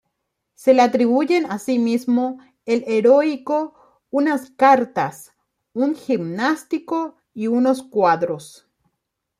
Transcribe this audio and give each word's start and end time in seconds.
Se 0.55 0.73
le 0.73 0.81
atribuyen 0.81 1.45
asimismo 1.51 2.39
el 2.65 2.83
"Heroico", 2.87 3.75
unas 4.09 4.49
"Cartas", 4.49 5.31
un 5.73 5.93
"Gimnástico" 5.95 7.17
y 7.35 7.45
unos 7.45 7.83
"Cuadros". 7.83 8.67